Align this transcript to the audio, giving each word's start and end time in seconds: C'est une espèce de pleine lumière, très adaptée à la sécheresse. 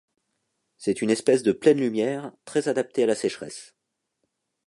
C'est 0.79 1.03
une 1.03 1.11
espèce 1.11 1.43
de 1.43 1.51
pleine 1.51 1.77
lumière, 1.79 2.31
très 2.45 2.67
adaptée 2.67 3.03
à 3.03 3.05
la 3.05 3.13
sécheresse. 3.13 3.75